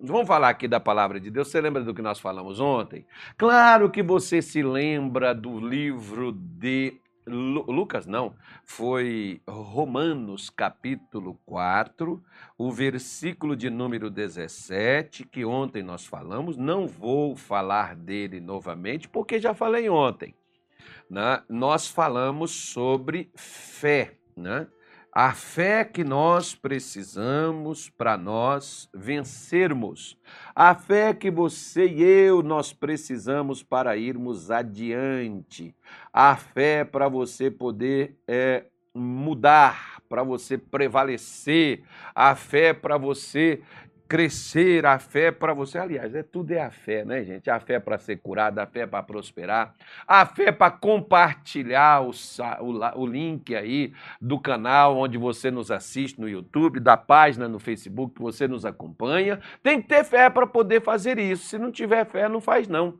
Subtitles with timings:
[0.00, 1.48] Vamos falar aqui da palavra de Deus.
[1.48, 3.04] Você lembra do que nós falamos ontem?
[3.36, 8.34] Claro que você se lembra do livro de Lucas não,
[8.64, 12.22] foi Romanos capítulo 4,
[12.56, 16.56] o versículo de número 17, que ontem nós falamos.
[16.56, 20.34] Não vou falar dele novamente, porque já falei ontem.
[21.10, 21.42] Né?
[21.48, 24.66] Nós falamos sobre fé, né?
[25.12, 30.18] A fé que nós precisamos para nós vencermos.
[30.54, 35.74] A fé que você e eu nós precisamos para irmos adiante.
[36.12, 41.82] A fé para você poder é, mudar, para você prevalecer.
[42.14, 43.62] A fé para você
[44.08, 45.78] crescer, a fé para você.
[45.78, 47.50] Aliás, é tudo é a fé, né, gente?
[47.50, 49.74] A fé para ser curada, a fé para prosperar,
[50.06, 52.10] a fé para compartilhar o,
[52.60, 57.58] o, o link aí do canal onde você nos assiste no YouTube, da página no
[57.58, 59.40] Facebook que você nos acompanha.
[59.62, 61.46] Tem que ter fé para poder fazer isso.
[61.46, 62.98] Se não tiver fé, não faz não.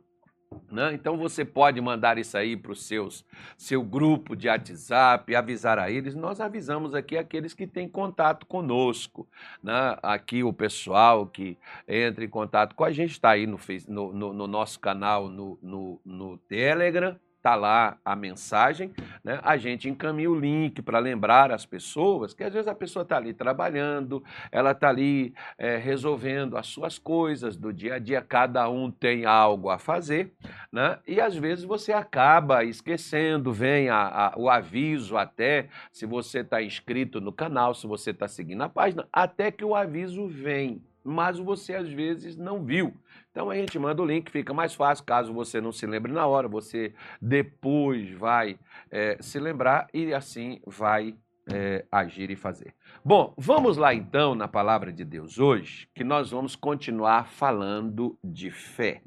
[0.71, 0.93] Né?
[0.93, 6.15] Então você pode mandar isso aí para o seu grupo de WhatsApp, avisar a eles.
[6.15, 9.27] Nós avisamos aqui aqueles que têm contato conosco.
[9.63, 9.97] Né?
[10.01, 14.47] Aqui o pessoal que entra em contato com a gente está aí no, no, no,
[14.47, 19.39] nosso canal no, no, no Telegram está lá a mensagem, né?
[19.43, 23.15] a gente encaminha o link para lembrar as pessoas que às vezes a pessoa está
[23.15, 28.69] ali trabalhando, ela está ali é, resolvendo as suas coisas do dia a dia, cada
[28.69, 30.33] um tem algo a fazer,
[30.71, 30.99] né?
[31.07, 36.61] e às vezes você acaba esquecendo, vem a, a, o aviso até, se você está
[36.61, 41.39] inscrito no canal, se você está seguindo a página, até que o aviso vem, mas
[41.39, 42.93] você às vezes não viu.
[43.31, 46.25] Então a gente manda o link, fica mais fácil, caso você não se lembre na
[46.25, 48.57] hora, você depois vai
[48.89, 51.15] é, se lembrar e assim vai
[51.51, 52.73] é, agir e fazer.
[53.03, 58.51] Bom, vamos lá então na palavra de Deus hoje, que nós vamos continuar falando de
[58.51, 59.01] fé.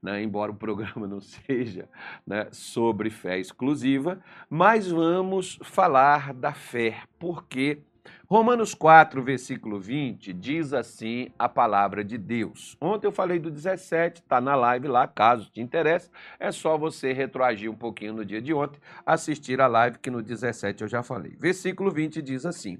[0.00, 0.22] Né?
[0.22, 1.88] embora o programa não seja
[2.24, 7.82] né, sobre fé exclusiva, mas vamos falar da fé, porque
[8.28, 12.76] Romanos 4, versículo 20, diz assim a palavra de Deus.
[12.78, 17.14] Ontem eu falei do 17, está na live lá, caso te interesse, é só você
[17.14, 21.02] retroagir um pouquinho no dia de ontem, assistir a live que no 17 eu já
[21.02, 21.34] falei.
[21.38, 22.78] Versículo 20 diz assim: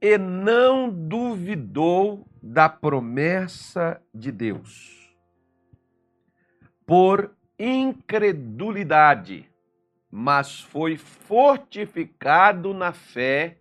[0.00, 5.14] E não duvidou da promessa de Deus,
[6.84, 9.48] por incredulidade,
[10.10, 13.59] mas foi fortificado na fé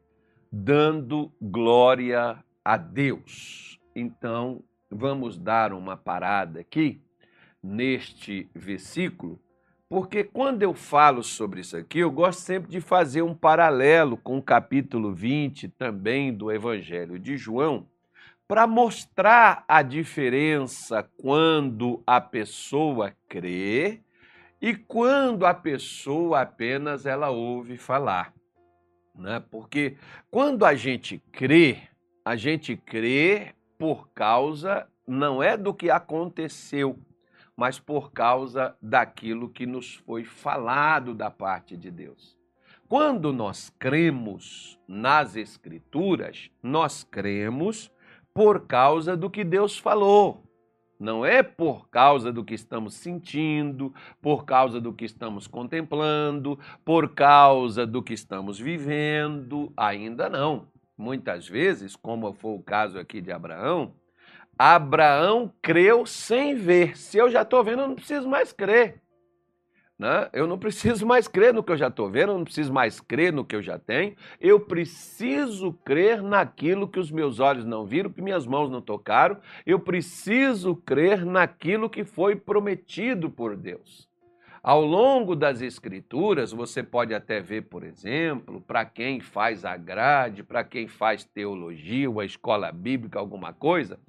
[0.51, 3.79] dando glória a Deus.
[3.95, 7.01] Então, vamos dar uma parada aqui
[7.61, 9.39] neste versículo,
[9.87, 14.37] porque quando eu falo sobre isso aqui, eu gosto sempre de fazer um paralelo com
[14.37, 17.87] o capítulo 20 também do Evangelho de João,
[18.47, 24.01] para mostrar a diferença quando a pessoa crê
[24.61, 28.33] e quando a pessoa apenas ela ouve falar
[29.19, 29.43] né?
[29.51, 29.97] Porque
[30.31, 31.79] quando a gente crê,
[32.23, 36.97] a gente crê por causa não é do que aconteceu,
[37.55, 42.37] mas por causa daquilo que nos foi falado da parte de Deus.
[42.87, 47.91] Quando nós cremos nas Escrituras, nós cremos
[48.33, 50.48] por causa do que Deus falou.
[50.99, 57.13] Não é por causa do que estamos sentindo, por causa do que estamos contemplando, por
[57.13, 60.67] causa do que estamos vivendo, ainda não.
[60.97, 63.93] Muitas vezes, como foi o caso aqui de Abraão,
[64.57, 66.97] Abraão creu sem ver.
[66.97, 69.01] Se eu já estou vendo, eu não preciso mais crer.
[69.99, 70.29] Né?
[70.31, 73.01] Eu não preciso mais crer no que eu já estou vendo, eu não preciso mais
[73.01, 74.15] crer no que eu já tenho.
[74.39, 79.37] Eu preciso crer naquilo que os meus olhos não viram, que minhas mãos não tocaram.
[79.65, 84.07] Eu preciso crer naquilo que foi prometido por Deus.
[84.63, 90.43] Ao longo das Escrituras, você pode até ver, por exemplo, para quem faz a grade,
[90.43, 93.99] para quem faz teologia, uma escola bíblica, alguma coisa,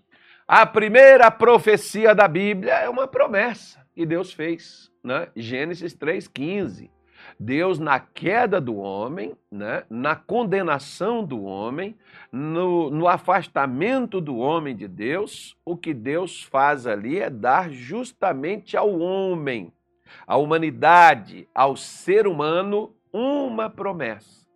[0.46, 5.28] a primeira profecia da Bíblia é uma promessa que Deus fez né?
[5.36, 6.88] Gênesis 3,15.
[7.38, 9.84] Deus, na queda do homem, né?
[9.90, 11.94] na condenação do homem,
[12.32, 18.74] no, no afastamento do homem de Deus, o que Deus faz ali é dar justamente
[18.74, 19.70] ao homem,
[20.26, 24.48] à humanidade, ao ser humano, uma promessa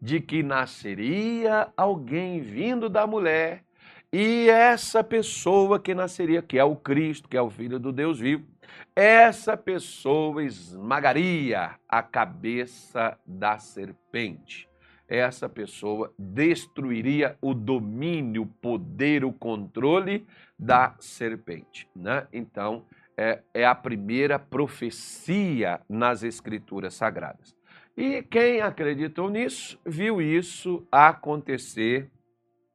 [0.00, 3.64] de que nasceria alguém vindo da mulher
[4.12, 8.20] e essa pessoa que nasceria, que é o Cristo, que é o Filho do Deus
[8.20, 8.51] vivo,
[8.94, 14.68] essa pessoa esmagaria a cabeça da serpente.
[15.08, 20.26] essa pessoa destruiria o domínio, o poder, o controle
[20.58, 21.86] da serpente.
[21.94, 22.26] Né?
[22.32, 22.86] Então,
[23.16, 27.54] é, é a primeira profecia nas Escrituras Sagradas.
[27.96, 32.10] E quem acreditou nisso, viu isso acontecer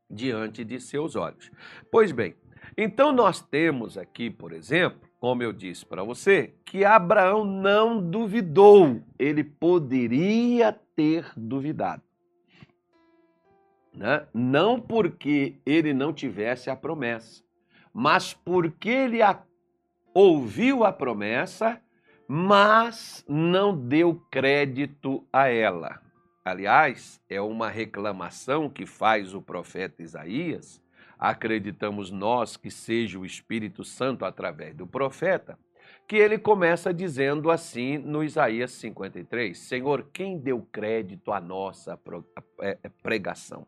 [0.09, 1.51] diante de seus olhos.
[1.91, 2.35] Pois bem,
[2.77, 9.01] então nós temos aqui, por exemplo, como eu disse para você, que Abraão não duvidou,
[9.17, 12.03] ele poderia ter duvidado.
[13.93, 14.27] Né?
[14.33, 17.43] Não porque ele não tivesse a promessa,
[17.91, 19.41] mas porque ele a...
[20.13, 21.81] ouviu a promessa,
[22.27, 25.99] mas não deu crédito a ela.
[26.45, 30.81] Aliás, é uma reclamação que faz o profeta Isaías,
[31.17, 35.57] acreditamos nós que seja o Espírito Santo através do profeta,
[36.07, 41.99] que ele começa dizendo assim no Isaías 53: Senhor, quem deu crédito à nossa
[42.61, 43.67] é, é, pregação?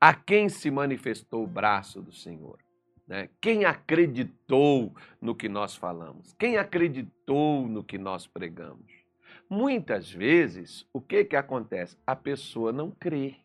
[0.00, 2.58] A quem se manifestou o braço do Senhor?
[3.06, 3.28] Né?
[3.40, 6.34] Quem acreditou no que nós falamos?
[6.38, 8.98] Quem acreditou no que nós pregamos?
[9.48, 11.96] Muitas vezes, o que, que acontece?
[12.06, 13.36] A pessoa não crê.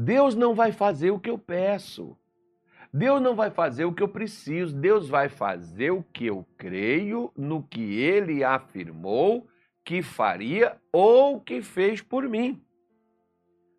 [0.00, 2.16] Deus não vai fazer o que eu peço.
[2.90, 4.74] Deus não vai fazer o que eu preciso.
[4.74, 9.46] Deus vai fazer o que eu creio no que ele afirmou
[9.84, 12.64] que faria ou que fez por mim.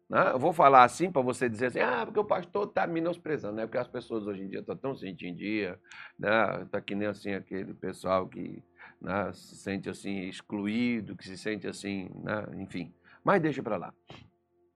[0.07, 0.31] Né?
[0.31, 3.65] Eu vou falar assim para você dizer assim, ah, porque o pastor está menosprezando, né?
[3.65, 5.79] Porque as pessoas hoje em dia estão tão sentindo dia,
[6.19, 6.61] né?
[6.63, 8.61] Está que nem assim aquele pessoal que
[9.01, 12.45] né, se sente assim excluído, que se sente assim, né?
[12.59, 12.93] enfim.
[13.23, 13.93] Mas deixa para lá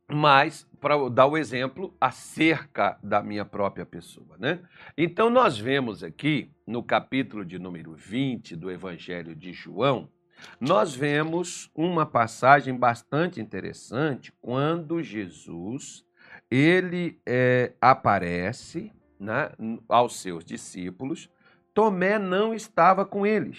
[0.08, 4.60] mas para dar o exemplo acerca da minha própria pessoa, né?
[4.98, 10.10] Então nós vemos aqui no capítulo de número 20 do Evangelho de João,
[10.60, 16.06] nós vemos uma passagem bastante interessante quando Jesus
[16.50, 19.52] ele é, aparece né,
[19.88, 21.30] aos seus discípulos.
[21.74, 23.58] Tomé não estava com eles.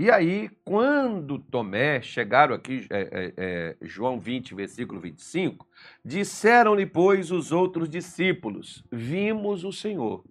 [0.00, 5.68] E aí, quando Tomé, chegaram aqui, é, é, é, João 20, versículo 25,
[6.02, 10.24] disseram-lhe, pois, os outros discípulos: Vimos o Senhor.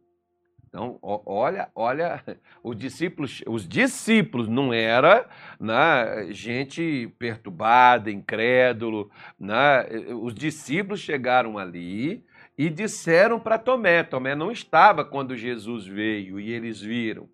[0.68, 2.24] Então, olha, olha,
[2.63, 5.30] os discípulos, os discípulos não era
[5.60, 9.86] né, gente perturbada, incrédulo, né?
[10.19, 12.25] os discípulos chegaram ali
[12.57, 17.30] e disseram para Tomé, Tomé não estava quando Jesus veio e eles viram.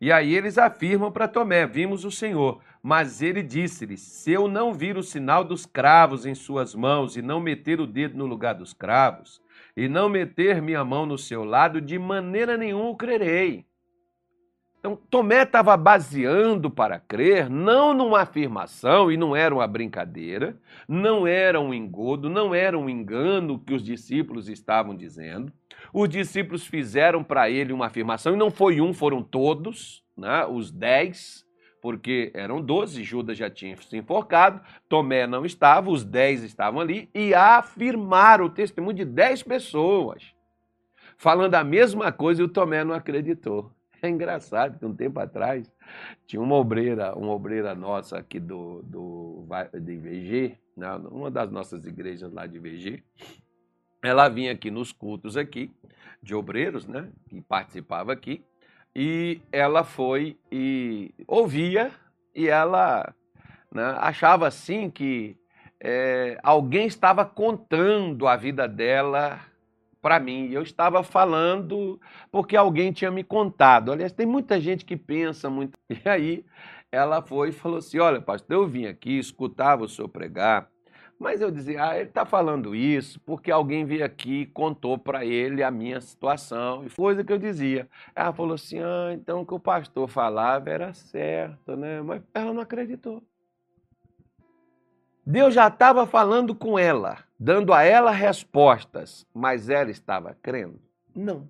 [0.00, 2.60] E aí eles afirmam para Tomé: Vimos o Senhor.
[2.82, 7.22] Mas ele disse-lhes: Se eu não vir o sinal dos cravos em suas mãos, e
[7.22, 9.42] não meter o dedo no lugar dos cravos,
[9.76, 13.67] e não meter minha mão no seu lado, de maneira nenhuma o crerei.
[14.88, 20.58] Então, Tomé estava baseando para crer não numa afirmação, e não era uma brincadeira,
[20.88, 25.52] não era um engodo, não era um engano que os discípulos estavam dizendo.
[25.92, 30.70] Os discípulos fizeram para ele uma afirmação, e não foi um, foram todos, né, os
[30.70, 31.44] dez,
[31.82, 37.10] porque eram doze, Judas já tinha se enforcado, Tomé não estava, os dez estavam ali,
[37.14, 40.34] e afirmaram o testemunho de dez pessoas,
[41.18, 43.70] falando a mesma coisa, e o Tomé não acreditou.
[44.02, 45.70] É engraçado que um tempo atrás
[46.26, 49.46] tinha uma obreira, uma obreira nossa aqui do, do
[49.80, 53.02] de VG, né, uma das nossas igrejas lá de VG.
[54.02, 55.70] Ela vinha aqui nos cultos aqui
[56.22, 58.44] de obreiros, né, que participava aqui,
[58.94, 61.90] e ela foi e ouvia
[62.34, 63.14] e ela
[63.72, 65.36] né, achava assim que
[65.80, 69.40] é, alguém estava contando a vida dela
[70.00, 70.50] para mim.
[70.50, 72.00] Eu estava falando
[72.30, 73.92] porque alguém tinha me contado.
[73.92, 75.78] Aliás, tem muita gente que pensa muito.
[75.90, 76.44] E aí
[76.90, 80.68] ela foi e falou assim: Olha, pastor, eu vim aqui, escutava o senhor pregar.
[81.18, 85.24] Mas eu dizia, ah, ele está falando isso porque alguém veio aqui e contou para
[85.24, 86.84] ele a minha situação.
[86.86, 87.88] E coisa que eu dizia.
[88.14, 92.00] Ela falou assim, ah, então o que o pastor falava era certo, né?
[92.02, 93.20] Mas ela não acreditou.
[95.26, 100.80] Deus já estava falando com ela, dando a ela respostas, mas ela estava crendo?
[101.14, 101.48] Não.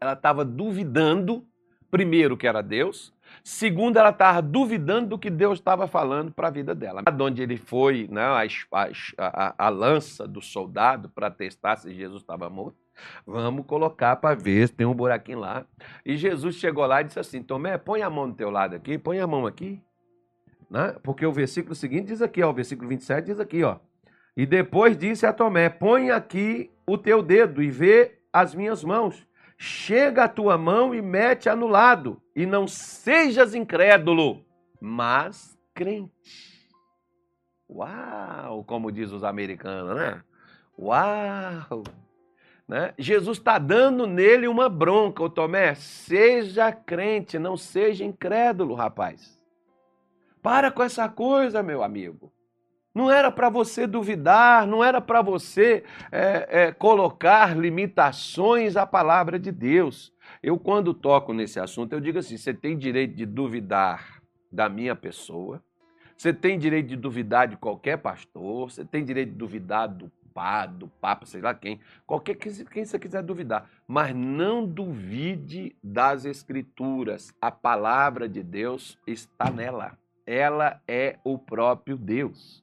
[0.00, 1.46] Ela estava duvidando,
[1.90, 6.50] primeiro, que era Deus, segundo, ela estava duvidando do que Deus estava falando para a
[6.50, 7.02] vida dela.
[7.02, 8.42] De onde ele foi, né, a,
[9.18, 12.82] a, a lança do soldado para testar se Jesus estava morto.
[13.26, 15.64] Vamos colocar para ver se tem um buraquinho lá.
[16.04, 18.98] E Jesus chegou lá e disse assim: Tomé, põe a mão do teu lado aqui,
[18.98, 19.82] põe a mão aqui.
[20.70, 20.94] Né?
[21.02, 23.78] Porque o versículo seguinte diz aqui, ó, o versículo 27 diz aqui, ó.
[24.36, 29.26] E depois disse a Tomé: Põe aqui o teu dedo e vê as minhas mãos.
[29.58, 34.44] Chega a tua mão e mete-a no lado, e não sejas incrédulo,
[34.80, 36.68] mas crente.
[37.70, 38.64] Uau!
[38.64, 40.22] Como diz os americanos, né?
[40.76, 41.84] Uau!
[42.66, 42.94] Né?
[42.98, 45.74] Jesus está dando nele uma bronca, o Tomé.
[45.74, 49.40] Seja crente, não seja incrédulo, rapaz.
[50.42, 52.32] Para com essa coisa, meu amigo.
[52.94, 59.38] Não era para você duvidar, não era para você é, é, colocar limitações à palavra
[59.38, 60.12] de Deus.
[60.42, 64.94] Eu, quando toco nesse assunto, eu digo assim: você tem direito de duvidar da minha
[64.94, 65.62] pessoa,
[66.16, 70.76] você tem direito de duvidar de qualquer pastor, você tem direito de duvidar do padre,
[70.76, 77.32] do papa, sei lá quem, qualquer quem você quiser duvidar, mas não duvide das escrituras.
[77.40, 79.98] A palavra de Deus está nela.
[80.26, 82.62] Ela é o próprio Deus.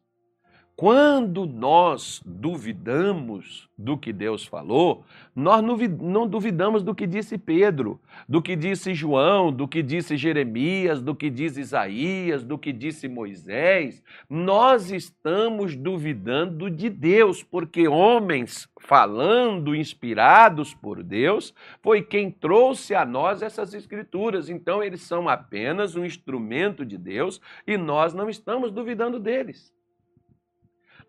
[0.79, 5.03] Quando nós duvidamos do que Deus falou,
[5.35, 11.01] nós não duvidamos do que disse Pedro, do que disse João, do que disse Jeremias,
[11.01, 14.01] do que diz Isaías, do que disse Moisés.
[14.29, 23.03] Nós estamos duvidando de Deus, porque homens falando inspirados por Deus foi quem trouxe a
[23.03, 24.49] nós essas escrituras.
[24.49, 29.77] Então, eles são apenas um instrumento de Deus e nós não estamos duvidando deles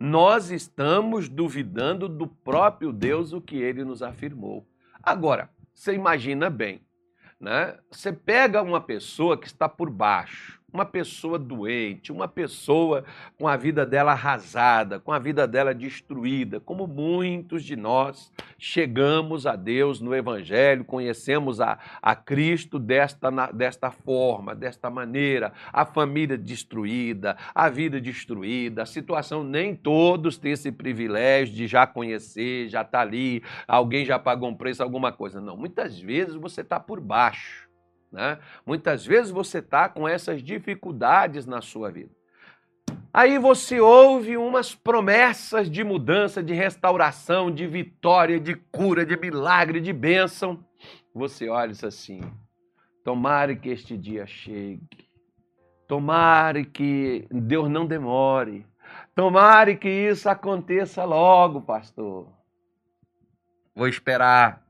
[0.00, 4.66] nós estamos duvidando do próprio Deus, o que ele nos afirmou.
[5.02, 6.80] Agora, você imagina bem,
[7.38, 7.78] né?
[7.90, 13.04] Você pega uma pessoa que está por baixo, uma pessoa doente, uma pessoa
[13.38, 19.46] com a vida dela arrasada, com a vida dela destruída, como muitos de nós chegamos
[19.46, 26.36] a Deus no Evangelho, conhecemos a, a Cristo desta, desta forma, desta maneira, a família
[26.36, 32.82] destruída, a vida destruída, a situação, nem todos têm esse privilégio de já conhecer, já
[32.82, 35.40] está ali, alguém já pagou um preço, alguma coisa.
[35.40, 37.69] Não, muitas vezes você está por baixo
[38.12, 38.38] né?
[38.66, 42.10] Muitas vezes você está com essas dificuldades na sua vida.
[43.12, 49.80] Aí você ouve umas promessas de mudança, de restauração, de vitória, de cura, de milagre,
[49.80, 50.64] de bênção.
[51.14, 52.20] Você olha isso assim:
[53.04, 55.08] tomare que este dia chegue,
[55.88, 58.64] tomare que Deus não demore,
[59.14, 62.28] tomare que isso aconteça logo, pastor.
[63.74, 64.64] Vou esperar.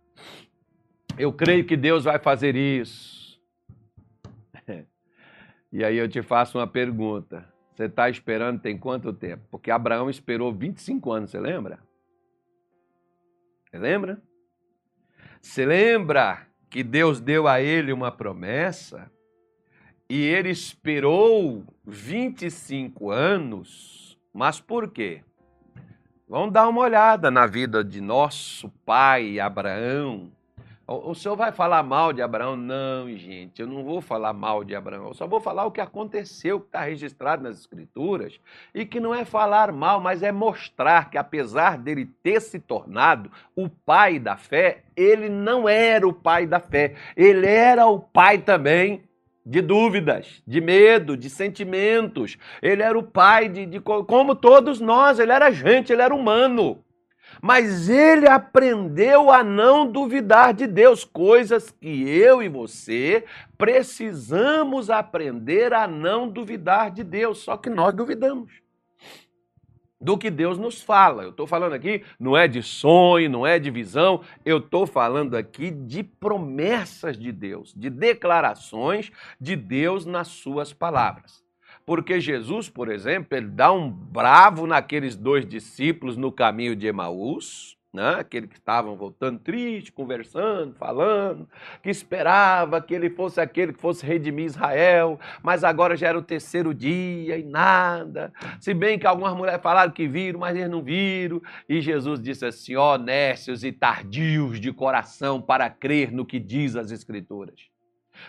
[1.19, 3.20] Eu creio que Deus vai fazer isso.
[5.73, 7.49] E aí eu te faço uma pergunta.
[7.73, 9.43] Você está esperando tem quanto tempo?
[9.51, 11.79] Porque Abraão esperou 25 anos, você lembra?
[13.71, 14.23] Você lembra?
[15.41, 19.11] Você lembra que Deus deu a ele uma promessa
[20.09, 24.19] e ele esperou 25 anos?
[24.35, 25.23] Mas por quê?
[26.29, 30.31] Vamos dar uma olhada na vida de nosso pai Abraão.
[30.93, 32.57] O, senhor vai falar mal de Abraão?
[32.57, 35.07] Não, gente, eu não vou falar mal de Abraão.
[35.07, 38.41] Eu só vou falar o que aconteceu, que está registrado nas Escrituras,
[38.75, 43.31] e que não é falar mal, mas é mostrar que, apesar dele ter se tornado
[43.55, 46.97] o pai da fé, ele não era o pai da fé.
[47.17, 49.05] Ele era o pai também
[49.47, 52.37] de dúvidas, de medo, de sentimentos.
[52.61, 56.83] Ele era o pai de, de como todos nós, ele era gente, ele era humano
[57.43, 63.25] mas ele aprendeu a não duvidar de Deus, coisas que eu e você
[63.57, 68.51] precisamos aprender a não duvidar de Deus, só que nós duvidamos
[70.01, 71.23] do que Deus nos fala.
[71.23, 75.37] Eu estou falando aqui não é de sonho, não é de visão, eu estou falando
[75.37, 81.45] aqui de promessas de Deus, de declarações de Deus nas suas palavras.
[81.91, 87.77] Porque Jesus, por exemplo, ele dá um bravo naqueles dois discípulos no caminho de Emaús,
[87.93, 88.15] né?
[88.21, 91.49] aquele que estavam voltando triste, conversando, falando,
[91.83, 96.23] que esperava que ele fosse aquele que fosse redimir Israel, mas agora já era o
[96.23, 98.33] terceiro dia e nada.
[98.61, 101.43] Se bem que algumas mulheres falaram que viram, mas eles não viram.
[101.69, 106.77] E Jesus disse assim: ó, nécios e tardios de coração para crer no que diz
[106.77, 107.69] as Escrituras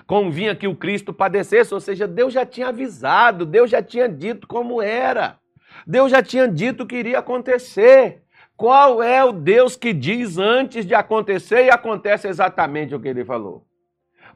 [0.06, 4.48] convinha que o Cristo padecesse, ou seja, Deus já tinha avisado, Deus já tinha dito
[4.48, 5.40] como era,
[5.86, 8.24] Deus já tinha dito que iria acontecer.
[8.56, 13.26] Qual é o Deus que diz antes de acontecer e acontece exatamente o que ele
[13.26, 13.66] falou?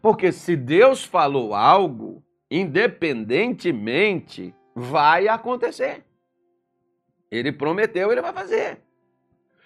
[0.01, 6.03] Porque se Deus falou algo, independentemente, vai acontecer.
[7.29, 8.79] Ele prometeu, ele vai fazer.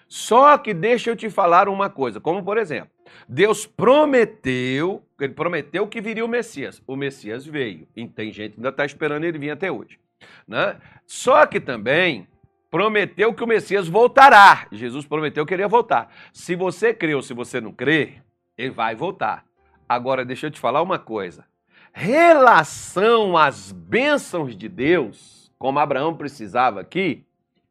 [0.08, 2.90] Só que deixa eu te falar uma coisa, como por exemplo,
[3.28, 6.82] Deus prometeu, ele prometeu que viria o Messias.
[6.86, 7.86] O Messias veio.
[7.94, 9.98] E tem gente que ainda está esperando ele vir até hoje.
[10.46, 10.76] Né?
[11.06, 12.28] Só que também
[12.70, 14.66] prometeu que o Messias voltará.
[14.70, 16.12] Jesus prometeu que ele ia voltar.
[16.32, 18.22] Se você crê ou se você não crê,
[18.56, 19.44] ele vai voltar.
[19.88, 21.44] Agora, deixa eu te falar uma coisa.
[21.92, 27.26] Relação às bênçãos de Deus, como Abraão precisava aqui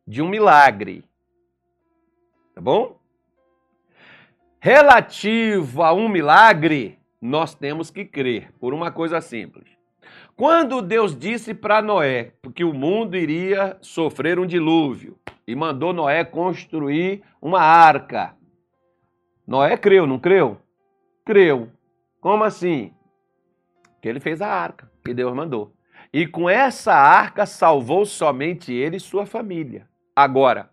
[0.05, 1.05] de um milagre.
[2.53, 2.99] Tá bom?
[4.59, 9.67] Relativo a um milagre, nós temos que crer por uma coisa simples.
[10.35, 16.23] Quando Deus disse para Noé que o mundo iria sofrer um dilúvio e mandou Noé
[16.23, 18.35] construir uma arca,
[19.45, 20.61] Noé creu, não creu?
[21.25, 21.71] Creu.
[22.21, 22.93] Como assim?
[24.01, 25.73] Que ele fez a arca que Deus mandou.
[26.13, 29.87] E com essa arca salvou somente ele e sua família.
[30.15, 30.69] Agora,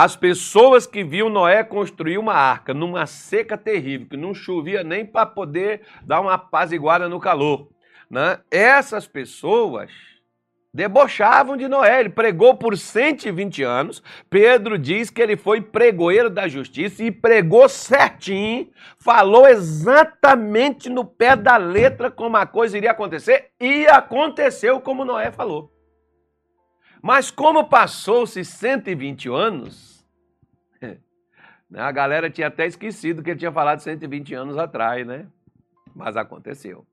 [0.00, 5.04] as pessoas que viam Noé construir uma arca numa seca terrível, que não chovia nem
[5.04, 7.68] para poder dar uma apaziguada no calor,
[8.08, 8.38] né?
[8.48, 9.90] essas pessoas
[10.72, 11.98] debochavam de Noé.
[11.98, 14.00] Ele pregou por 120 anos.
[14.30, 21.34] Pedro diz que ele foi pregoeiro da justiça e pregou certinho, falou exatamente no pé
[21.34, 25.76] da letra como a coisa iria acontecer e aconteceu como Noé falou.
[27.02, 30.06] Mas como passou-se 120 anos,
[30.80, 35.26] né, a galera tinha até esquecido que ele tinha falado 120 anos atrás, né?
[35.94, 36.86] Mas aconteceu.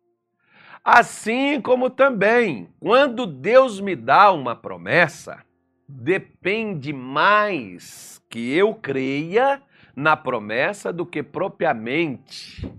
[0.83, 5.43] Assim como também, quando Deus me dá uma promessa,
[5.88, 9.62] depende mais que eu creia
[9.95, 12.71] na promessa do que propriamente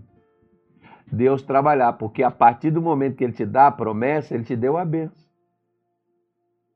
[1.10, 4.54] Deus trabalhar, porque a partir do momento que ele te dá a promessa, ele te
[4.54, 5.25] deu a benção.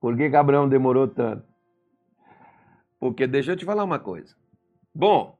[0.01, 1.45] Por que, que Abraão demorou tanto?
[2.99, 4.35] Porque deixa eu te falar uma coisa.
[4.95, 5.39] Bom,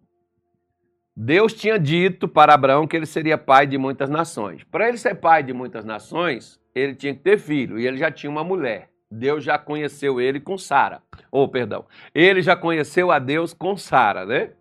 [1.17, 4.65] Deus tinha dito para Abraão que ele seria pai de muitas nações.
[4.65, 8.11] Para ele ser pai de muitas nações, ele tinha que ter filho e ele já
[8.11, 8.91] tinha uma mulher.
[9.11, 11.03] Deus já conheceu ele com Sara.
[11.33, 14.53] Ou, oh, perdão, ele já conheceu a Deus com Sara, né?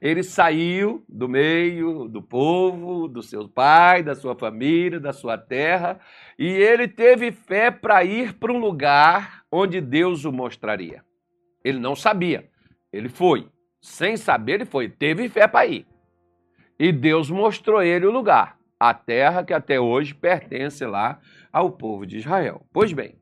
[0.00, 5.98] Ele saiu do meio do povo, do seu pai, da sua família, da sua terra,
[6.38, 11.04] e ele teve fé para ir para um lugar onde Deus o mostraria.
[11.64, 12.48] Ele não sabia,
[12.92, 13.48] ele foi.
[13.80, 14.88] Sem saber, ele foi.
[14.88, 15.86] Teve fé para ir.
[16.78, 21.20] E Deus mostrou ele o lugar, a terra que até hoje pertence lá
[21.52, 22.64] ao povo de Israel.
[22.72, 23.16] Pois bem,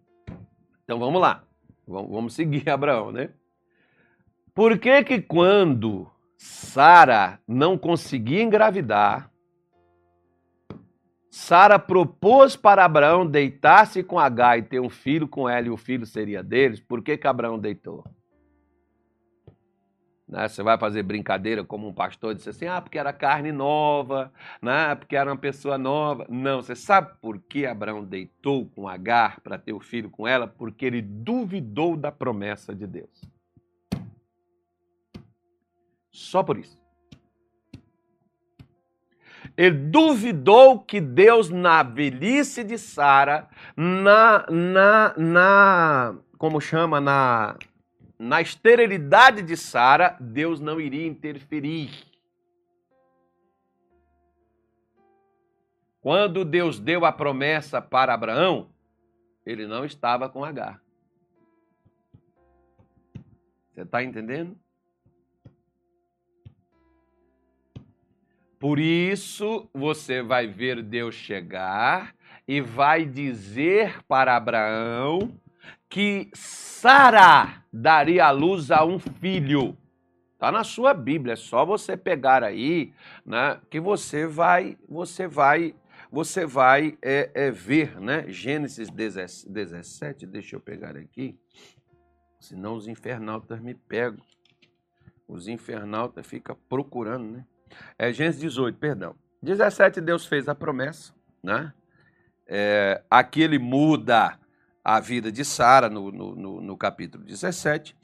[0.84, 1.42] então vamos lá.
[1.86, 3.30] Vamos seguir Abraão, né?
[4.54, 9.30] Por que que quando Sara não conseguia engravidar,
[11.38, 15.76] Sara propôs para Abraão deitar-se com Agar e ter um filho com ela e o
[15.76, 16.80] filho seria deles?
[16.80, 18.02] Por que que Abraão deitou?
[20.26, 20.48] Né?
[20.48, 24.94] Você vai fazer brincadeira como um pastor disse assim, ah, porque era carne nova, né?
[24.94, 26.26] porque era uma pessoa nova.
[26.28, 30.46] Não, você sabe por que Abraão deitou com Agar para ter o filho com ela?
[30.46, 33.35] Porque ele duvidou da promessa de Deus.
[36.16, 36.80] Só por isso.
[39.56, 47.56] Ele duvidou que Deus, na velhice de Sara, na, na, na, como chama, na
[48.18, 51.90] na esterilidade de Sara, Deus não iria interferir.
[56.00, 58.70] Quando Deus deu a promessa para Abraão,
[59.44, 60.82] ele não estava com Agar.
[63.74, 64.58] Você está entendendo?
[68.58, 72.14] Por isso, você vai ver Deus chegar
[72.48, 75.38] e vai dizer para Abraão
[75.88, 79.76] que Sara daria a luz a um filho.
[80.32, 82.92] Está na sua Bíblia, é só você pegar aí,
[83.24, 85.74] né, que você vai, você vai,
[86.10, 88.24] você vai é, é, ver, né?
[88.28, 91.38] Gênesis 17, deixa eu pegar aqui,
[92.38, 94.24] senão os infernautas me pegam.
[95.26, 97.46] Os infernautas ficam procurando, né?
[97.98, 99.14] É Gênesis 18, perdão.
[99.42, 101.72] 17, Deus fez a promessa, né?
[102.46, 104.38] É, aqui ele muda
[104.84, 107.96] a vida de Sara no, no, no, capítulo 17.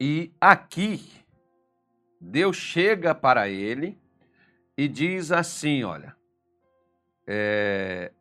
[0.00, 1.08] E aqui,
[2.20, 3.98] Deus chega para ele
[4.76, 6.14] e diz assim: olha.
[7.26, 8.12] É,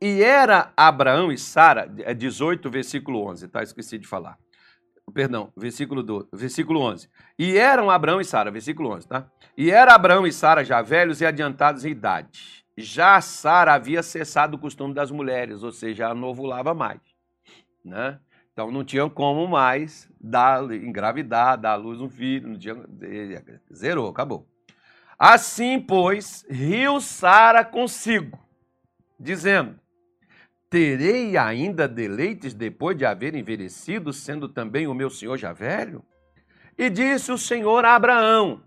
[0.00, 3.62] e era Abraão e Sara, é 18, versículo 11, tá?
[3.62, 4.38] Esqueci de falar.
[5.12, 7.08] Perdão, versículo, 12, versículo 11.
[7.38, 9.30] E eram Abraão e Sara, versículo 11, tá?
[9.56, 14.56] E era Abraão e Sara já velhos e adiantados em idade já Sara havia cessado
[14.56, 17.00] o costume das mulheres, ou seja, não ovulava mais.
[17.84, 18.18] Né?
[18.52, 22.76] Então não tinha como mais dar, engravidar, dar à luz um filho, não tinha,
[23.72, 24.46] zerou, acabou.
[25.18, 28.38] Assim, pois, riu Sara consigo,
[29.18, 29.78] dizendo:
[30.70, 36.04] Terei ainda deleites depois de haver envelhecido, sendo também o meu senhor já velho?
[36.76, 38.62] E disse o Senhor a Abraão: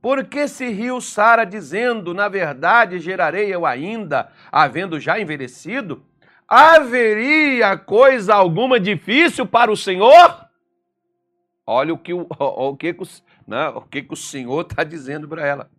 [0.00, 6.02] por que se riu Sara dizendo, na verdade gerarei eu ainda, havendo já envelhecido?
[6.50, 10.48] haveria coisa alguma difícil para o Senhor?
[11.64, 13.06] Olha o que o, o, que, o,
[13.46, 15.70] né, o, que o Senhor está dizendo para ela.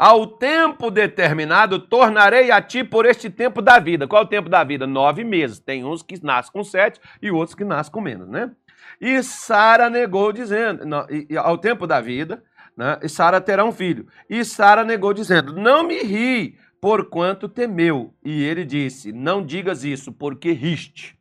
[0.00, 4.08] Ao tempo determinado, tornarei a ti por este tempo da vida.
[4.08, 4.86] Qual é o tempo da vida?
[4.86, 5.58] Nove meses.
[5.58, 8.50] Tem uns que nascem com sete e outros que nascem com menos, né?
[8.98, 12.42] E Sara negou, dizendo, não, e, e, ao tempo da vida,
[12.74, 14.06] né, e Sara terá um filho.
[14.26, 18.14] E Sara negou, dizendo: Não me ri, porquanto temeu.
[18.24, 21.14] E ele disse: Não digas isso, porque riste.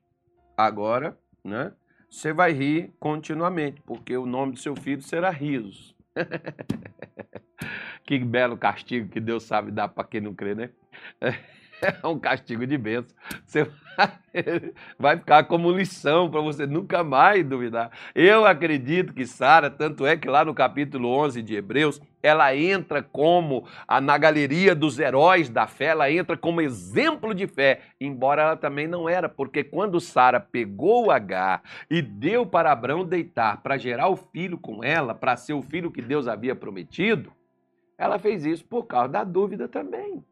[0.55, 1.73] Agora, né?
[2.09, 5.98] Você vai rir continuamente, porque o nome do seu filho será Risos.
[8.05, 10.69] que belo castigo que Deus sabe dar para quem não crê, né?
[12.03, 13.15] É um castigo de bênção.
[13.45, 13.69] Você
[14.97, 17.91] vai ficar como lição para você nunca mais duvidar.
[18.13, 23.01] Eu acredito que Sara, tanto é que lá no capítulo 11 de Hebreus, ela entra
[23.01, 28.41] como a, na galeria dos heróis da fé, ela entra como exemplo de fé, embora
[28.41, 33.77] ela também não era, porque quando Sara pegou H e deu para Abraão deitar para
[33.77, 37.31] gerar o filho com ela, para ser o filho que Deus havia prometido,
[37.97, 40.23] ela fez isso por causa da dúvida também.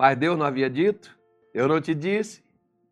[0.00, 1.14] Mas Deus não havia dito?
[1.52, 2.42] Eu não te disse?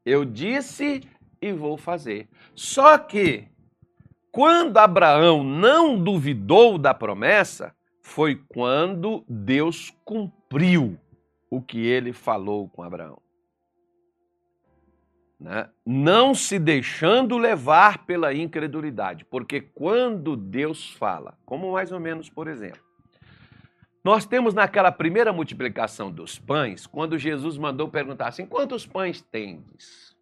[0.05, 1.01] Eu disse
[1.41, 2.29] e vou fazer.
[2.55, 3.49] Só que,
[4.31, 11.01] quando Abraão não duvidou da promessa, foi quando Deus cumpriu
[11.51, 13.19] o que ele falou com Abraão.
[15.41, 15.67] Né?
[15.87, 22.49] Não se deixando levar pela incredulidade, porque quando Deus fala, como mais ou menos, por
[22.49, 22.83] exemplo,
[24.05, 30.17] nós temos naquela primeira multiplicação dos pães, quando Jesus mandou perguntar assim: quantos pães tendes?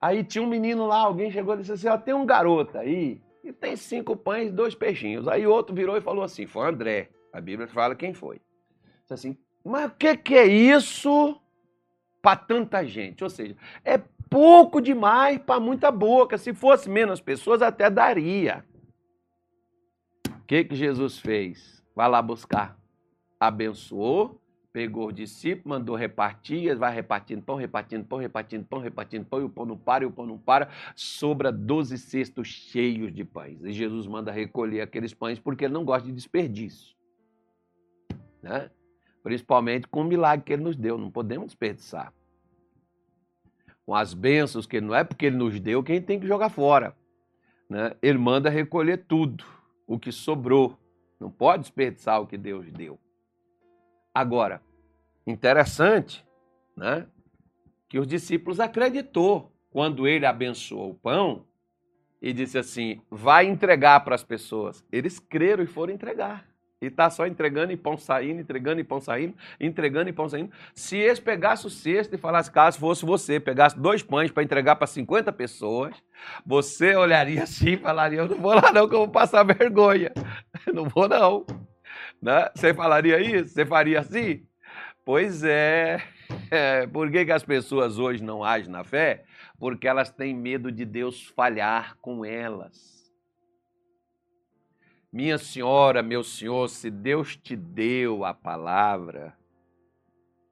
[0.00, 3.20] Aí tinha um menino lá, alguém chegou e disse assim: ó, tem um garoto aí
[3.44, 5.28] e tem cinco pães e dois peixinhos.
[5.28, 7.10] Aí outro virou e falou assim: foi André.
[7.32, 8.40] A Bíblia fala quem foi.
[9.02, 11.40] Disse assim: mas o que, que é isso
[12.20, 13.22] para tanta gente?
[13.22, 16.36] Ou seja, é pouco demais para muita boca.
[16.36, 18.64] Se fosse menos pessoas, até daria.
[20.26, 21.81] O que, que Jesus fez?
[21.94, 22.78] Vai lá buscar.
[23.38, 24.40] Abençoou,
[24.72, 29.44] pegou o discípulo, mandou repartir, vai repartindo pão, repartindo pão, repartindo pão, repartindo pão, e
[29.44, 33.62] o pão não para, e o pão não para, sobra 12 cestos cheios de pães.
[33.62, 36.96] E Jesus manda recolher aqueles pães porque ele não gosta de desperdício.
[38.42, 38.70] Né?
[39.22, 42.12] Principalmente com o milagre que ele nos deu, não podemos desperdiçar.
[43.84, 46.96] Com as bênçãos que não é porque ele nos deu, quem tem que jogar fora.
[47.68, 47.94] Né?
[48.00, 49.44] Ele manda recolher tudo,
[49.86, 50.78] o que sobrou.
[51.22, 52.98] Não pode desperdiçar o que Deus deu.
[54.12, 54.60] Agora,
[55.24, 56.26] interessante,
[56.76, 57.06] né?
[57.88, 61.46] Que os discípulos acreditou quando ele abençoou o pão
[62.20, 64.84] e disse assim: vai entregar para as pessoas.
[64.90, 66.44] Eles creram e foram entregar.
[66.82, 70.50] E está só entregando e pão saindo, entregando e pão saindo, entregando e pão saindo.
[70.74, 74.74] Se eles pegassem o cesto e falassem, caso fosse você, pegasse dois pães para entregar
[74.74, 75.94] para 50 pessoas,
[76.44, 80.10] você olharia assim e falaria, eu não vou lá não, que eu vou passar vergonha.
[80.72, 81.44] Não vou não.
[82.20, 82.48] Né?
[82.54, 83.52] Você falaria isso?
[83.52, 84.46] Você faria assim?
[85.04, 86.00] Pois é.
[86.50, 86.86] é.
[86.86, 89.24] Por que, que as pessoas hoje não agem na fé?
[89.58, 93.01] Porque elas têm medo de Deus falhar com elas.
[95.14, 99.36] Minha senhora, meu senhor, se Deus te deu a palavra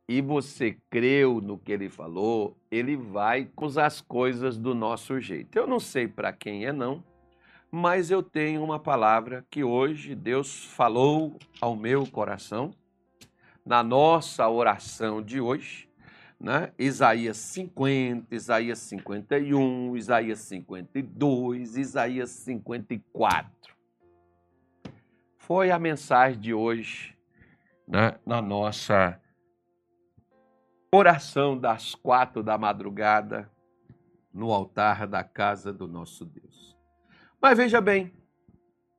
[0.06, 5.56] e você creu no que ele falou, ele vai usar as coisas do nosso jeito.
[5.56, 7.02] Eu não sei para quem é não,
[7.70, 12.70] mas eu tenho uma palavra que hoje Deus falou ao meu coração
[13.64, 15.88] na nossa oração de hoje,
[16.38, 16.70] né?
[16.78, 23.59] Isaías 50, Isaías 51, Isaías 52, Isaías 54
[25.50, 27.18] foi a mensagem de hoje
[27.88, 29.20] né, na nossa
[30.94, 33.50] oração das quatro da madrugada
[34.32, 36.78] no altar da casa do nosso Deus.
[37.42, 38.12] Mas veja bem,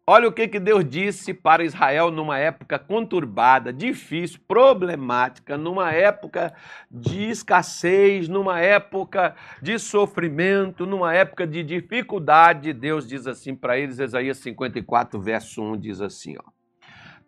[0.06, 6.54] Olha o que, que Deus disse para Israel numa época conturbada, difícil, problemática, numa época
[6.90, 12.74] de escassez, numa época de sofrimento, numa época de dificuldade.
[12.74, 16.50] Deus diz assim para eles, Isaías 54, verso 1 diz assim: ó,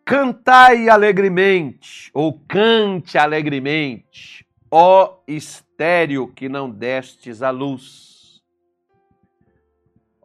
[0.04, 8.13] Cantai alegremente, ou cante alegremente, ó estéreo que não destes a luz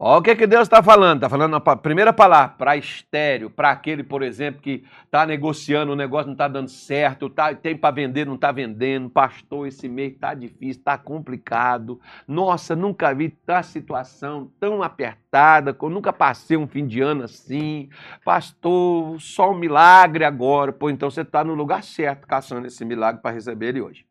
[0.01, 1.17] Olha o que, que Deus está falando.
[1.17, 5.97] Está falando a primeira palavra, para estéreo, para aquele, por exemplo, que está negociando, o
[5.97, 9.11] negócio não está dando certo, tá, tem para vender, não está vendendo.
[9.11, 12.01] Pastor, esse mês está difícil, está complicado.
[12.29, 17.89] Nossa, nunca vi tá situação tão apertada, nunca passei um fim de ano assim.
[18.25, 20.73] Pastor, só um milagre agora.
[20.73, 24.08] Pô, então você está no lugar certo caçando esse milagre para receber ele hoje.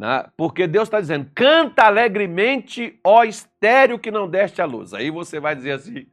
[0.00, 0.24] Né?
[0.34, 4.94] Porque Deus está dizendo: canta alegremente, ó estéreo que não deste a luz.
[4.94, 6.06] Aí você vai dizer assim: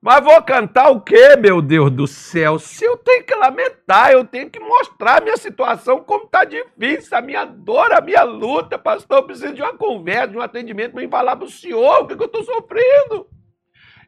[0.00, 2.58] mas vou cantar o quê, meu Deus do céu?
[2.58, 7.18] Se eu tenho que lamentar, eu tenho que mostrar a minha situação, como está difícil,
[7.18, 9.18] a minha dor, a minha luta, pastor.
[9.18, 12.06] Eu preciso de uma conversa, de um atendimento para me falar para o senhor o
[12.06, 13.28] que, que eu estou sofrendo.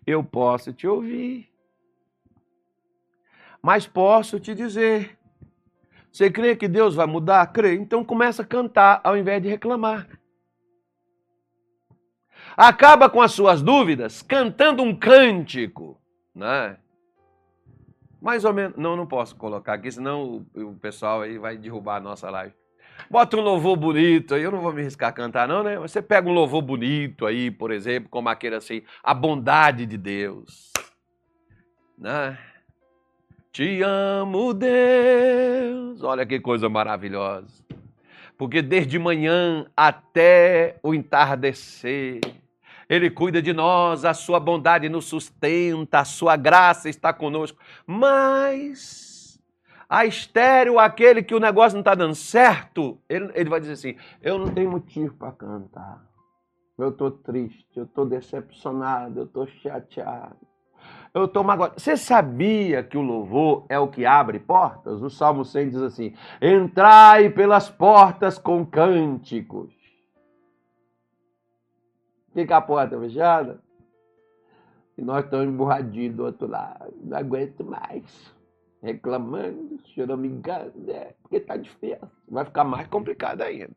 [0.06, 1.50] Eu posso te ouvir,
[3.60, 5.15] mas posso te dizer
[6.16, 7.46] você crê que Deus vai mudar?
[7.52, 7.74] Crê.
[7.74, 10.08] Então começa a cantar ao invés de reclamar.
[12.56, 16.00] Acaba com as suas dúvidas cantando um cântico,
[16.34, 16.78] né?
[18.18, 18.78] Mais ou menos.
[18.78, 22.54] Não, não posso colocar aqui, senão o, o pessoal aí vai derrubar a nossa live.
[23.10, 25.78] Bota um louvor bonito aí, eu não vou me arriscar a cantar, não, né?
[25.78, 30.72] Você pega um louvor bonito aí, por exemplo, como aquele assim, a bondade de Deus.
[31.98, 32.38] Né?
[33.56, 36.02] Te amo, Deus.
[36.02, 37.64] Olha que coisa maravilhosa.
[38.36, 42.20] Porque desde manhã até o entardecer,
[42.86, 47.58] Ele cuida de nós, a sua bondade nos sustenta, a sua graça está conosco.
[47.86, 49.40] Mas
[49.88, 53.96] a estéreo, aquele que o negócio não está dando certo, ele, ele vai dizer assim:
[54.20, 56.04] Eu não tenho motivo para cantar.
[56.76, 60.36] Eu estou triste, eu estou decepcionado, eu estou chateado.
[61.16, 61.80] Eu estou magoado.
[61.80, 65.00] Você sabia que o louvor é o que abre portas?
[65.00, 69.72] O Salmo 100 diz assim: Entrai pelas portas com cânticos.
[72.34, 73.58] Fica a porta fechada.
[74.98, 76.92] E nós estamos emburradinhos do outro lado.
[77.02, 78.34] Não aguento mais.
[78.82, 81.14] Reclamando, choramingando, né?
[81.22, 81.96] porque está difícil.
[82.28, 83.74] Vai ficar mais complicado ainda.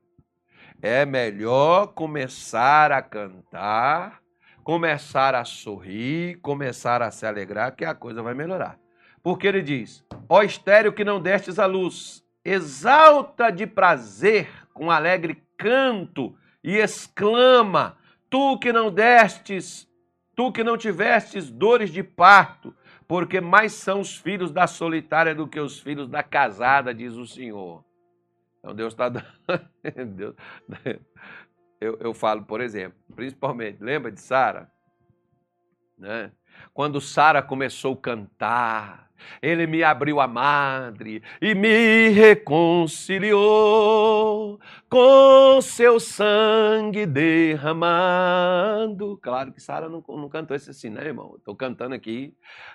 [0.82, 4.22] É melhor começar a cantar
[4.64, 8.80] começar a sorrir, começar a se alegrar, que a coisa vai melhorar.
[9.22, 15.44] Porque ele diz: Ó estéreo que não destes a luz, exalta de prazer com alegre
[15.58, 17.98] canto e exclama:
[18.30, 19.88] Tu que não destes,
[20.36, 22.74] tu que não tivestes dores de parto,
[23.08, 27.26] porque mais são os filhos da solitária do que os filhos da casada, diz o
[27.26, 27.84] Senhor.
[28.60, 29.28] Então Deus está dando.
[30.16, 30.36] Deus,
[31.80, 34.72] eu, eu falo, por exemplo, principalmente, lembra de Sara?
[35.98, 36.32] Né?
[36.74, 39.09] Quando Sara começou a cantar,
[39.42, 49.20] ele me abriu a madre e me reconciliou com seu sangue derramado.
[49.22, 51.36] Claro que Sara não, não cantou esse assim, né, irmão?
[51.38, 52.34] Estou cantando aqui.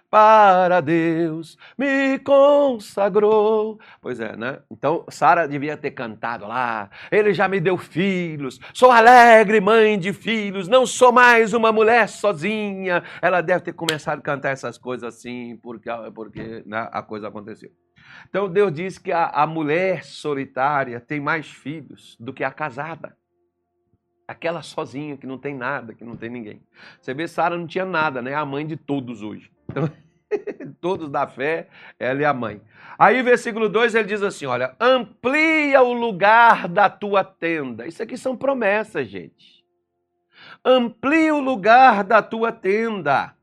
[0.08, 3.80] Para Deus me consagrou.
[4.00, 4.60] Pois é, né?
[4.70, 6.88] Então, Sara devia ter cantado lá.
[7.10, 8.60] Ele já me deu filhos.
[8.72, 10.68] Sou alegre mãe de filhos.
[10.68, 13.02] Não sou mais uma mulher sozinha.
[13.20, 17.28] Ela deve ter começado a cantar essas coisas assim, porque, porque porque né, a coisa
[17.28, 17.70] aconteceu.
[18.28, 23.16] Então Deus diz que a, a mulher solitária tem mais filhos do que a casada.
[24.26, 26.62] Aquela sozinha que não tem nada, que não tem ninguém.
[27.00, 28.32] Você vê, Sara não tinha nada, né?
[28.32, 29.50] É a mãe de todos hoje.
[29.70, 29.88] Então,
[30.80, 31.68] todos da fé,
[31.98, 32.60] ela é a mãe.
[32.98, 37.86] Aí, versículo 2, ele diz assim: Olha, amplia o lugar da tua tenda.
[37.86, 39.62] Isso aqui são promessas, gente.
[40.64, 43.34] Amplia o lugar da tua tenda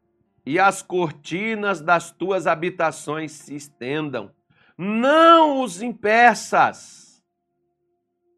[0.45, 4.32] e as cortinas das tuas habitações se estendam.
[4.77, 7.23] Não os impeças.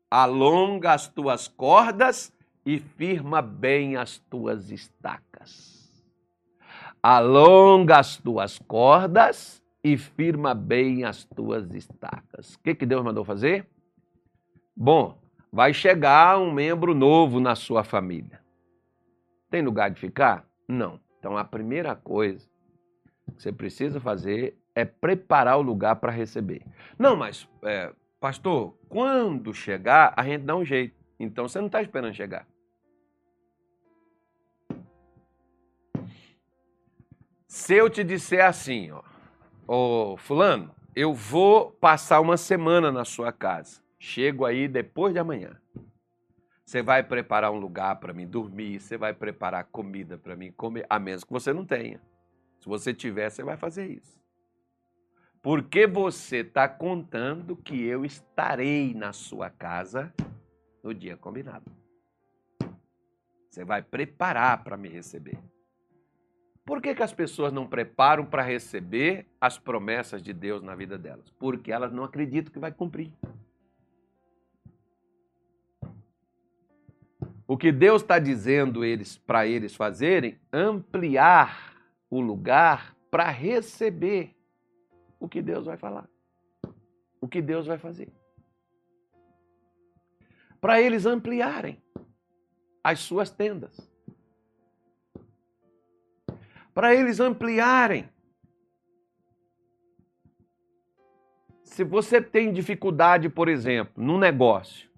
[0.10, 2.32] Alonga as tuas cordas
[2.66, 5.74] e firma bem as tuas estacas.
[7.02, 12.56] Alonga as tuas cordas e firma bem as tuas estacas.
[12.56, 13.68] O que, que Deus mandou fazer?
[14.76, 15.18] Bom,
[15.52, 18.42] vai chegar um membro novo na sua família.
[19.50, 20.48] Tem lugar de ficar?
[20.68, 21.00] Não.
[21.24, 22.46] Então, a primeira coisa
[23.34, 26.66] que você precisa fazer é preparar o lugar para receber.
[27.00, 30.94] Não, mas, é, pastor, quando chegar, a gente dá um jeito.
[31.18, 32.46] Então, você não está esperando chegar.
[37.48, 39.02] Se eu te disser assim, ó,
[39.66, 43.82] ô fulano, eu vou passar uma semana na sua casa.
[43.98, 45.58] Chego aí depois de amanhã.
[46.74, 50.84] Você vai preparar um lugar para mim dormir, você vai preparar comida para mim comer,
[50.90, 52.02] a menos que você não tenha.
[52.60, 54.20] Se você tiver, você vai fazer isso.
[55.40, 60.12] Porque você está contando que eu estarei na sua casa
[60.84, 61.72] no dia combinado.
[63.52, 65.38] Você vai preparar para me receber.
[66.66, 70.98] Por que, que as pessoas não preparam para receber as promessas de Deus na vida
[70.98, 71.30] delas?
[71.38, 73.14] Porque elas não acreditam que vai cumprir.
[77.48, 81.76] O que Deus está dizendo eles para eles fazerem, ampliar
[82.10, 84.36] o lugar para receber
[85.20, 86.10] o que Deus vai falar,
[87.20, 88.12] o que Deus vai fazer.
[90.60, 91.82] Para eles ampliarem
[92.84, 93.94] as suas tendas
[96.74, 98.10] para eles ampliarem.
[101.64, 104.90] Se você tem dificuldade, por exemplo, no negócio,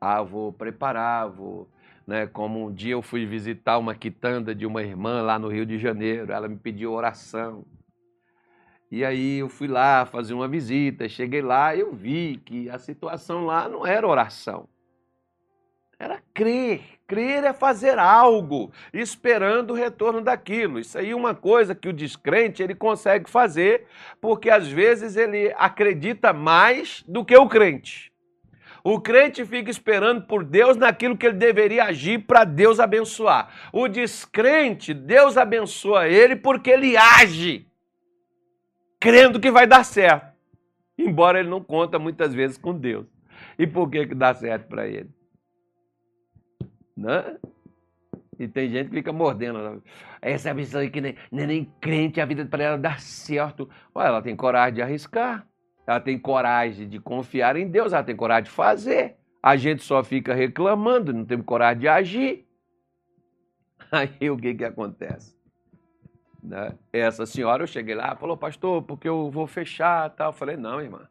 [0.00, 1.68] ah, vou preparar, vou,
[2.06, 5.66] né, como um dia eu fui visitar uma quitanda de uma irmã lá no Rio
[5.66, 7.64] de Janeiro, ela me pediu oração.
[8.90, 13.44] E aí eu fui lá fazer uma visita, cheguei lá eu vi que a situação
[13.44, 14.68] lá não era oração.
[15.98, 16.82] Era crer.
[17.06, 20.78] Crer é fazer algo, esperando o retorno daquilo.
[20.78, 23.86] Isso aí é uma coisa que o descrente ele consegue fazer,
[24.20, 28.12] porque às vezes ele acredita mais do que o crente.
[28.88, 33.68] O crente fica esperando por Deus naquilo que ele deveria agir para Deus abençoar.
[33.72, 37.66] O descrente, Deus abençoa ele porque ele age,
[39.00, 40.32] crendo que vai dar certo.
[40.96, 43.08] Embora ele não conta muitas vezes com Deus.
[43.58, 45.10] E por que, que dá certo para ele?
[46.96, 47.38] Né?
[48.38, 49.82] E tem gente que fica mordendo.
[50.22, 53.68] Essa é pessoa aí que nem, nem, nem crente, a vida para ela dar certo.
[53.92, 55.44] Olha, ela tem coragem de arriscar.
[55.86, 57.92] Ela tem coragem de confiar em Deus.
[57.92, 59.16] Ela tem coragem de fazer.
[59.42, 62.46] A gente só fica reclamando, não tem coragem de agir.
[63.92, 65.36] Aí o que, que acontece?
[66.42, 66.74] Né?
[66.92, 70.30] Essa senhora, eu cheguei lá, falou, pastor, porque eu vou fechar tal.
[70.30, 71.08] Eu falei, não, irmã.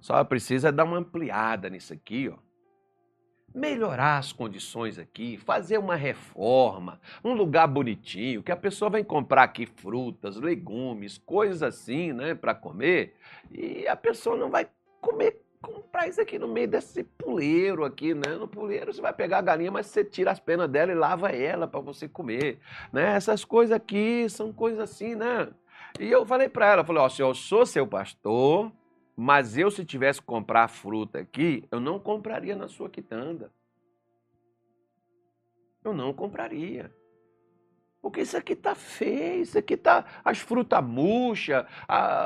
[0.00, 2.49] Só precisa dar uma ampliada nisso aqui, ó
[3.54, 9.42] melhorar as condições aqui, fazer uma reforma, um lugar bonitinho, que a pessoa vai comprar
[9.42, 13.14] aqui frutas, legumes, coisas assim, né, para comer,
[13.50, 14.68] e a pessoa não vai
[15.00, 18.34] comer comprar isso aqui no meio desse puleiro aqui, né?
[18.38, 21.28] No puleiro você vai pegar a galinha, mas você tira as penas dela e lava
[21.28, 22.58] ela para você comer,
[22.92, 23.14] né?
[23.14, 25.48] Essas coisas aqui são coisas assim, né?
[25.98, 28.72] E eu falei para ela, falei, ó, se eu sou seu pastor,
[29.22, 33.52] mas eu, se tivesse que comprar fruta aqui, eu não compraria na sua quitanda.
[35.84, 36.90] Eu não compraria.
[38.00, 41.66] Porque isso aqui tá feio, isso aqui tá as frutas murchas,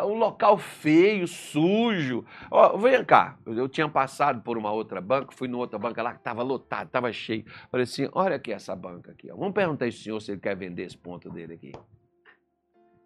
[0.04, 2.24] o local feio, sujo.
[2.48, 6.12] Ó, vem cá, eu tinha passado por uma outra banca, fui numa outra banca lá
[6.12, 7.44] que estava lotado, estava cheio.
[7.72, 9.28] Falei assim, olha aqui essa banca aqui.
[9.32, 9.36] Ó.
[9.36, 11.72] Vamos perguntar ao senhor se ele quer vender esse ponto dele aqui.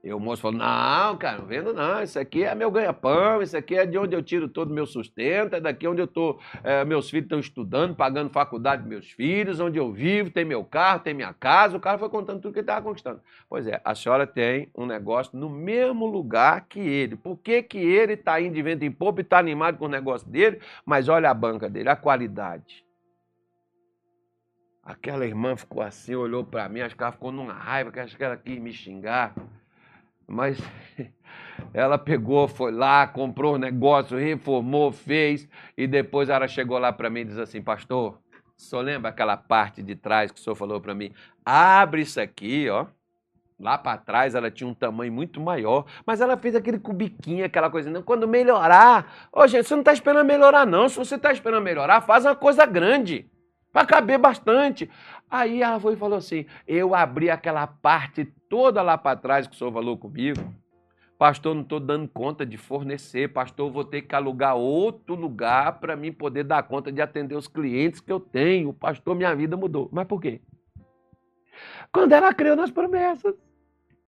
[0.03, 2.03] E o moço falou: Não, cara, não vendo não.
[2.03, 4.87] Isso aqui é meu ganha-pão, isso aqui é de onde eu tiro todo o meu
[4.87, 6.39] sustento, é daqui onde eu tô.
[6.63, 10.65] É, meus filhos estão estudando, pagando faculdade dos meus filhos, onde eu vivo, tem meu
[10.65, 11.77] carro, tem minha casa.
[11.77, 13.21] O cara foi contando tudo que ele estava conquistando.
[13.49, 17.17] Pois é, a senhora tem um negócio no mesmo lugar que ele.
[17.17, 19.89] Por que, que ele está indo de vento em pouco e está animado com o
[19.89, 20.61] negócio dele?
[20.87, 22.87] Mas olha a banca dele, a qualidade.
[24.89, 28.25] Aquela irmã ficou assim, olhou para mim, acho que ela ficou numa raiva, acho que
[28.25, 29.35] ela quis me xingar.
[30.29, 30.59] Mas
[31.73, 37.09] ela pegou, foi lá, comprou um negócio, reformou, fez, e depois ela chegou lá para
[37.09, 38.19] mim e disse assim: Pastor,
[38.59, 41.13] senhor lembra aquela parte de trás que o senhor falou para mim?
[41.45, 42.87] Abre isso aqui, ó.
[43.59, 47.71] Lá para trás ela tinha um tamanho muito maior, mas ela fez aquele cubiquinho, aquela
[47.71, 47.91] coisa.
[47.91, 50.89] Não, quando melhorar, ô gente, você não está esperando melhorar, não.
[50.89, 53.29] Se você está esperando melhorar, faz uma coisa grande,
[53.73, 54.89] para caber bastante.
[55.31, 59.55] Aí ela foi e falou assim: eu abri aquela parte toda lá para trás que
[59.55, 60.41] o senhor falou comigo.
[61.19, 63.33] Pastor, não estou dando conta de fornecer.
[63.33, 67.49] Pastor, vou ter que alugar outro lugar para mim poder dar conta de atender os
[67.49, 68.73] clientes que eu tenho.
[68.73, 69.89] Pastor, minha vida mudou.
[69.93, 70.41] Mas por quê?
[71.93, 73.35] Quando ela creu nas promessas.